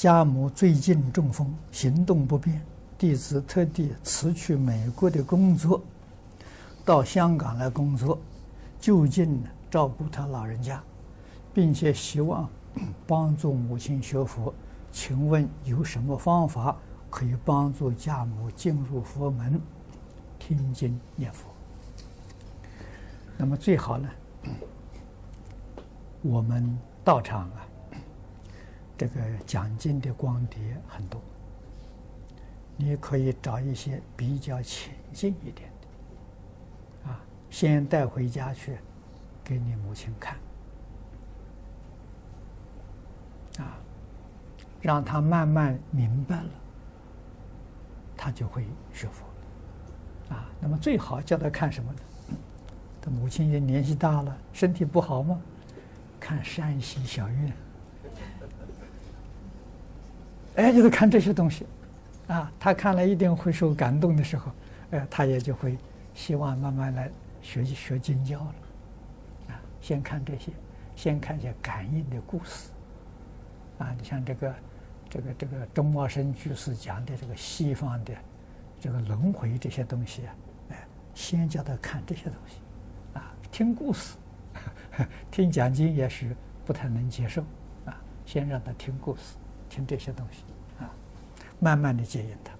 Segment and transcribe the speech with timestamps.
[0.00, 2.58] 家母最近中风，行动不便，
[2.96, 5.82] 弟子特地辞去美国的工作，
[6.86, 8.18] 到香港来工作，
[8.80, 10.82] 就近照顾他老人家，
[11.52, 12.48] 并且希望
[13.06, 14.54] 帮助母亲学佛。
[14.90, 16.74] 请问有什么方法
[17.10, 19.60] 可以帮助家母进入佛门、
[20.38, 21.44] 听经念佛？
[23.36, 24.08] 那么最好呢，
[26.22, 27.66] 我们道场啊，
[29.00, 31.18] 这个讲经的光碟很多，
[32.76, 38.76] 你可以找一些比较浅近一点的，啊，先带回家去
[39.42, 40.36] 给你母亲看，
[43.56, 43.78] 啊。
[44.82, 46.50] 让他慢慢明白了，
[48.18, 51.98] 他就会学佛，啊，那么最好叫他看什么呢？
[53.00, 55.40] 他母亲也年纪大了，身体不好吗？
[56.20, 57.52] 看山西小院，
[60.56, 61.66] 哎，就是看这些东西，
[62.28, 64.52] 啊，他看了一定会受感动的时候，
[64.90, 65.78] 哎，他也就会
[66.14, 68.54] 希望慢慢来学习学经教了，
[69.48, 70.52] 啊，先看这些，
[70.96, 72.70] 先看一些感应的故事，
[73.78, 74.54] 啊，你像这个。
[75.12, 78.14] 这个这个中茂生居士讲的这个西方的
[78.78, 80.34] 这个轮回这些东西啊，
[80.68, 82.60] 哎，先叫他看这些东西，
[83.14, 84.16] 啊，听故事，
[85.32, 86.32] 听讲经也许
[86.64, 87.42] 不太能接受，
[87.86, 89.34] 啊，先让他听故事，
[89.70, 90.42] 听这些东西，
[90.78, 90.90] 啊，
[91.60, 92.52] 慢慢的接引他。